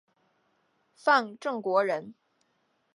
[0.95, 2.15] 范正国人。